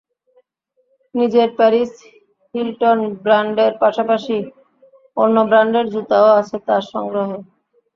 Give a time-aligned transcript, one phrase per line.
[1.15, 1.91] নিজের Paris
[2.55, 4.37] Hilton ব্র্যান্ডের পাশাপাশি
[5.17, 7.37] অন্য ব্র্যান্ডের জুতাও আছে তাঁর সংগ্রহে।